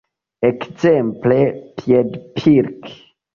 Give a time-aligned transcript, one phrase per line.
[0.47, 1.37] Ekzemple
[1.77, 2.93] piedpilki.